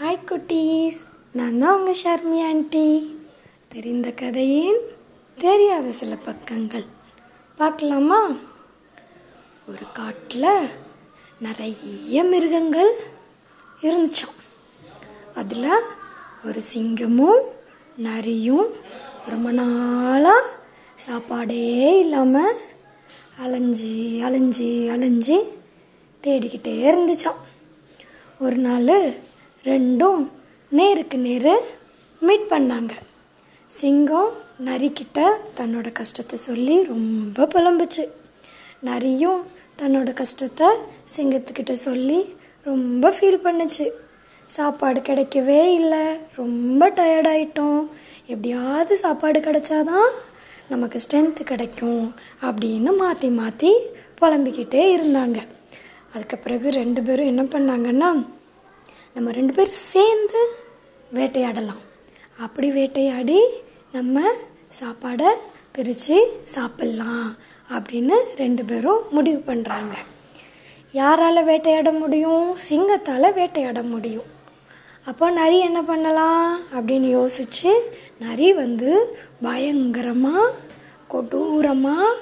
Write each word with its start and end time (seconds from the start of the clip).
Hi 0.00 0.24
குட்டீஸ். 0.30 0.98
நான் 1.32 1.58
தான் 1.58 1.78
உங்கள் 1.78 2.00
ஷர்மி 2.04 2.46
ஆண்டி. 2.46 3.16
தெரிந்த 3.68 4.10
கதையின் 4.10 4.80
தெரியாத 5.38 5.92
சில 5.92 6.16
பக்கங்கள். 6.16 6.84
பார்க்கலாமா? 7.56 8.36
ஒரு 9.68 9.86
காட்டில் 9.92 10.68
நிறைய 11.38 12.22
மிருகங்கள் 12.22 12.90
இருந்துச்சோம் 13.80 14.36
அதில் 15.34 15.70
ஒரு 16.44 16.62
சிங்கமும் 16.74 17.40
நரியும் 17.96 18.66
ரொம்ப 19.26 19.50
நாளாக 19.50 20.46
சாப்பாடே 20.94 21.98
இல்லாமல் 21.98 22.56
அலைஞ்சி 23.44 23.96
அலைஞ்சி 24.26 24.70
அலைஞ்சி 24.94 25.38
தேடிக்கிட்டே 26.22 26.76
இருந்துச்சோம். 26.92 27.40
ஒரு 28.38 28.56
நாள் 28.56 29.24
ரெண்டும் 29.68 30.22
நேருக்கு 30.72 31.16
நேர் 31.26 31.52
மீட் 32.26 32.44
பண்ணாங்க. 32.50 32.92
சிங்கம் 33.70 34.32
நரிக்கிட்ட 34.66 35.20
தன்னோட 35.58 35.88
கஷ்டத்தை 36.00 36.36
சொல்லி 36.46 36.76
ரொம்ப 36.90 37.46
புலம்புச்சு. 37.54 38.04
நரியும் 38.88 39.40
தன்னோட 39.80 40.12
கஷ்டத்தை 40.20 40.68
சிங்கத்துக்கிட்ட 41.14 41.74
சொல்லி 41.86 42.20
ரொம்ப 42.70 43.10
ஃபீல் 43.16 43.42
பண்ணுச்சு. 43.46 43.86
சாப்பாடு 44.56 45.00
கிடைக்கவே 45.08 45.60
இல்லை 45.78 46.04
ரொம்ப 46.40 46.90
டயர்டாயிட்டோம் 47.00 47.82
எப்படியாவது 48.32 48.94
சாப்பாடு 49.04 49.40
கிடைச்சாதான் 49.48 50.08
நமக்கு 50.72 51.00
ஸ்ட்ரென்த்து 51.04 51.42
கிடைக்கும் 51.52 52.06
அப்படின்னு 52.48 52.92
மாற்றி 53.02 53.28
மாற்றி 53.40 53.72
புலம்பிக்கிட்டே 54.20 54.84
இருந்தாங்க. 54.96 55.38
அதுக்கு 56.14 56.36
பிறகு 56.44 56.68
ரெண்டு 56.80 57.00
பேரும் 57.06 57.30
என்ன 57.32 57.42
பண்ணாங்கன்னா 57.54 58.10
நம்ம 59.16 59.30
ரெண்டு 59.36 59.52
பேரும் 59.52 59.82
சேர்ந்து 59.92 60.40
வேட்டையாடலாம். 61.14 61.82
அப்படி 62.44 62.68
வேட்டையாடி 62.70 63.38
நம்ம 63.92 64.24
சாப்பாடை 64.80 65.30
பிரித்து 65.74 66.16
சாப்பிட்லாம் 66.54 67.28
அப்படின்னு 67.76 68.16
ரெண்டு 68.42 68.62
பேரும் 68.64 69.06
முடிவு 69.10 69.40
பண்ணுறாங்க 69.46 69.94
யாரால் 70.90 71.46
வேட்டையாட 71.50 71.90
முடியும்? 72.02 72.56
சிங்கத்தால் 72.68 73.36
வேட்டையாட 73.38 73.80
முடியும். 73.94 74.28
அப்போ 75.06 75.30
நரி 75.30 75.58
என்ன 75.60 75.80
பண்ணலாம் 75.82 76.44
அப்படின்னு 76.76 77.08
யோசிச்சு 77.18 77.72
நரி 78.18 78.52
வந்து 78.52 78.90
பயங்கரமாக 79.42 80.54
கொடூரமாக 81.08 82.16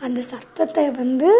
அந்த 0.00 0.20
சத்தத்தை 0.32 0.90
வந்து 0.90 1.30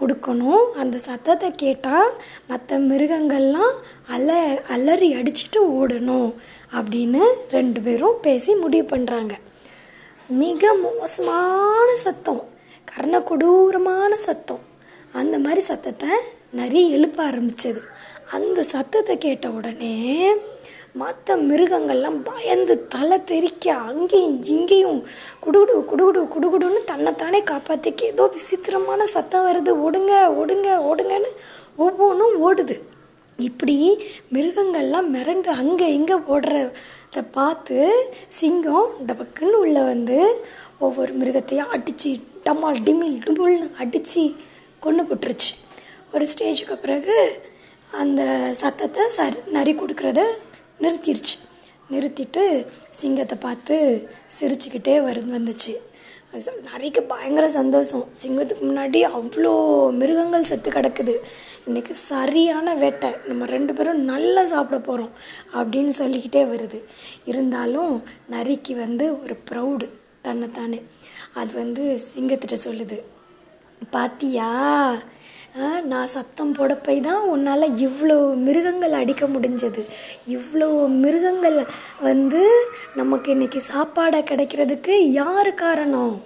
கொடுக்கணும். 0.00 0.64
அந்த 0.82 0.96
சத்தத்தை 1.08 1.50
கேட்டால் 1.62 2.12
மற்ற 2.50 2.78
மிருகங்கள்லாம் 2.90 3.74
அல 4.16 4.38
அலறி 4.74 5.08
அடிச்சுட்டு 5.18 5.60
ஓடணும் 5.78 6.30
அப்படின்னு 6.78 7.22
ரெண்டு 7.56 7.80
பேரும் 7.80 8.16
பேசி 8.26 8.54
முடிவு 8.62 8.86
பண்ணுறாங்க 8.96 9.34
மிக 10.42 10.72
மோசமான 10.84 11.88
சத்தம். 12.04 12.42
கர்ண 12.84 13.16
கொடூரமான 13.20 14.12
சத்தம். 14.16 14.62
அந்த 15.20 15.36
மாதிரி 15.44 15.62
சத்தத்தை 15.70 16.10
நிறைய 16.60 16.94
எழுப்ப 16.96 17.18
ஆரம்பிச்சது. 17.30 17.82
அந்த 18.36 18.58
சத்தத்தை 18.74 19.14
கேட்ட 19.18 19.46
உடனே 19.58 19.94
மற்ற 21.00 21.36
மிருகங்கள்லாம் 21.48 22.18
பயந்து 22.28 22.74
தலை 22.94 23.16
தெறிக்க 23.30 23.66
அங்கேயும் 23.88 24.36
இங்கேயும் 24.54 25.00
குடுகுடு 25.44 25.74
குடுகுடு 25.90 26.20
குடுகுடுன்னு 26.34 26.80
தன்னைத்தானே 26.90 27.40
காப்பாற்றிக்க 27.50 28.12
ஏதோ 28.12 28.24
விசித்திரமான 28.36 29.06
சத்தம் 29.14 29.46
வருது. 29.48 29.72
ஓடுங்க 29.86 30.12
ஓடுங்க 30.40 30.68
ஓடுங்கன்னு 30.90 31.30
ஒவ்வொன்றும் 31.86 32.36
ஓடுது. 32.48 32.76
இப்படி 33.48 33.76
மிருகங்கள்லாம் 34.34 35.08
மிரண்டு 35.14 35.50
அங்கே 35.62 35.88
இங்கே 35.98 36.16
ஓடுறத 36.34 37.22
பார்த்து 37.38 37.76
சிங்கம் 38.38 38.88
டபக்குன்னு 39.08 39.56
உள்ளே 39.64 39.82
வந்து 39.92 40.18
ஒவ்வொரு 40.86 41.12
மிருகத்தையும் 41.20 41.72
அடித்து 41.76 42.10
டமால் 42.46 42.80
டிமில் 42.86 43.20
டுபுல்னு 43.26 43.68
அடித்து 43.82 44.24
கொண்டு 44.84 45.02
போட்டுருச்சு. 45.02 45.52
ஒரு 46.14 46.24
ஸ்டேஜுக்கு 46.32 46.76
பிறகு 46.86 47.16
அந்த 48.00 48.22
சத்தத்தை 48.60 49.02
சரி 49.16 49.38
நரி 49.56 49.72
கொடுக்குறத 49.74 50.20
நிறுத்திருச்சு. 50.80 51.36
நிறுத்திட்டு 51.90 52.66
சிங்கத்தை 52.90 53.38
பார்த்து 53.40 53.76
சிரிச்சுக்கிட்டே 54.40 54.96
வருது 55.08 55.30
வந்துச்சு. 55.36 55.74
நரிக்கு 56.68 57.00
பயங்கர 57.00 57.50
சந்தோஷம். 57.50 58.04
சிங்கத்துக்கு 58.22 58.64
முன்னாடி 58.68 59.00
அவ்வளோ 59.16 59.52
மிருகங்கள் 59.90 60.48
செத்து 60.50 60.70
கிடக்குது. 60.70 61.14
இன்றைக்கி 61.68 61.90
சரியான 61.90 62.74
வேட்டை. 62.74 63.10
நம்ம 63.26 63.46
ரெண்டு 63.46 63.74
பேரும் 63.74 64.00
நல்லா 64.00 64.44
சாப்பிட 64.44 64.80
போகிறோம் 64.80 65.12
அப்படின்னு 65.54 65.88
சொல்லிக்கிட்டே 65.88 66.44
வருது. 66.44 66.80
இருந்தாலும் 67.24 68.02
நரிக்கு 68.30 68.74
வந்து 68.74 69.22
ஒரு 69.22 69.36
ப்ரௌடு 69.50 69.88
தன்னைத்தானே. 70.22 70.82
அது 71.34 71.54
வந்து 71.54 72.00
சிங்கத்திட்ட 72.14 72.56
சொல்லுது. 72.64 72.98
பாத்தியா 73.90 74.50
நான் 75.90 76.10
சத்தம் 76.14 76.52
போட 76.56 76.72
போய் 76.86 76.98
தான் 77.06 77.22
உன்னால் 77.34 77.74
இவ்வளோ 77.84 78.16
மிருகங்கள் 78.46 78.96
அடிக்க 79.00 79.24
முடிஞ்சது. 79.26 79.82
இவ்வளோ 80.34 80.68
மிருகங்கள் 81.02 81.56
வந்து 82.08 82.40
நமக்கு 82.94 83.28
இன்றைக்கி 83.34 83.60
சாப்பாடை 83.72 84.20
கிடைக்கிறதுக்கு 84.30 84.94
யார் 85.20 85.50
காரணம்? 85.54 86.16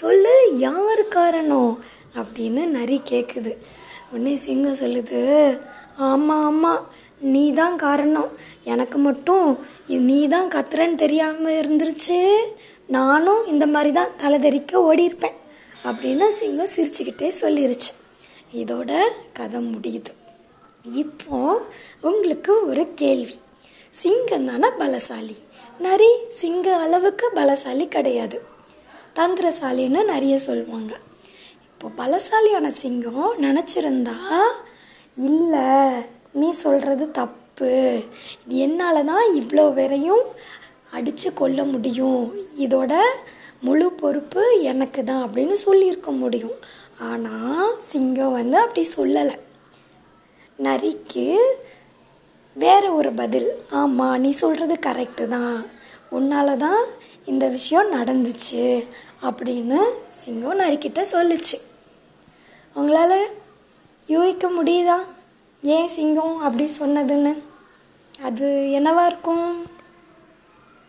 சொல்லு 0.00 0.34
யார் 0.58 1.02
காரணம்? 1.08 1.72
அப்படின்னு 2.20 2.64
நரி 2.78 2.98
கேட்குது 3.12 3.52
உடனே 4.12 4.34
சிங்கம் 4.46 4.80
சொல்லுது 4.82 5.20
ஆமாம் 6.10 6.44
ஆமாம் 6.50 6.82
நீ 7.32 7.44
தான் 7.60 7.76
காரணம். 7.76 8.30
எனக்கு 8.64 8.98
மட்டும் 8.98 9.46
நீ 10.08 10.18
தான் 10.28 10.52
கத்துறன்னு 10.56 11.00
தெரியாமல் 11.04 11.58
இருந்துருச்சு. 11.60 12.20
நானும் 12.98 13.46
இந்த 13.46 13.66
மாதிரி 13.66 13.92
தான் 14.00 14.14
தலைதெறிக்க 14.24 14.72
ஓடியிருப்பேன். 14.90 15.38
அப்படின்னு 15.88 16.28
சிங்கம் 16.40 16.74
சிரிச்சுக்கிட்டே 16.76 17.30
சொல்லிருச்சு. 17.42 17.90
இதோட 18.54 18.98
கதை 19.32 19.60
முடியுது. 19.60 20.12
இப்போ 20.92 21.60
உங்களுக்கு 22.00 22.66
ஒரு 22.66 22.94
கேள்வி. 22.94 23.38
சிங்கம் 23.88 24.46
தானே 24.46 24.68
பலசாலி? 24.78 25.36
நரி 25.78 26.08
சிங்க 26.28 26.76
அளவுக்கு 26.76 27.30
பலசாலி 27.34 27.88
கிடையாது. 27.88 28.42
தந்திரசாலின்னு 29.16 30.04
நிறைய 30.04 30.38
சொல்லுவாங்க. 30.38 30.94
இப்போ 31.68 32.04
பலசாலியான 32.04 32.68
சிங்கம் 32.68 33.42
நினச்சிருந்தா 33.42 34.16
இல்லை 35.16 35.90
நீ 36.32 36.50
சொல்கிறது 36.50 37.10
தப்பு. 37.10 38.02
என்னால் 38.48 39.04
தான் 39.04 39.34
இவ்வளோ 39.34 39.72
பேரையும் 39.72 40.22
அடித்து 40.90 41.32
கொல்ல 41.32 41.64
முடியும். 41.64 42.38
இதோட 42.58 43.02
முழு 43.60 43.92
பொறுப்பு 43.92 44.60
எனக்கு 44.60 45.04
தான் 45.04 45.28
அப்படின்னு 45.28 45.52
சொல்லியிருக்க 45.52 46.10
முடியும். 46.10 46.56
ஆனால் 47.08 47.80
சிங்கம் 47.80 48.32
வந்து 48.32 48.58
அப்படி 48.58 48.88
சொல்லலை. 48.96 49.38
நரிக்கு 50.58 51.36
வேற 52.54 52.92
ஒரு 52.92 53.12
பதில். 53.12 53.50
ஆமாம் 53.70 54.20
நீ 54.20 54.30
சொல்கிறது 54.30 54.74
கரெக்டு 54.74 55.28
தான். 55.28 55.66
உன்னால 56.12 56.56
தான் 56.56 56.84
இந்த 57.24 57.48
விஷயம் 57.48 57.92
நடந்துச்சு 57.92 58.86
அப்படின்னு 59.22 59.80
சிங்கம் 60.10 60.58
நரிக்கிட்ட 60.58 61.04
சொல்லுச்சு. 61.12 61.58
உங்களால் 62.74 63.28
யூகிக்க 64.06 64.50
முடியுதா? 64.50 64.98
ஏன் 65.62 65.88
சிங்கம் 65.88 66.38
அப்படி 66.38 66.70
சொன்னதுன்னு? 66.80 67.42
அது 68.22 68.46
என்னவா 68.48 69.06
இருக்கும்? 69.06 69.64